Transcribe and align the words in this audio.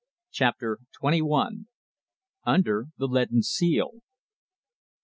CHAPTER 0.31 0.79
TWENTY 0.99 1.21
ONE. 1.21 1.67
UNDER 2.43 2.87
THE 2.97 3.05
LEADEN 3.07 3.43
SEAL. 3.43 4.01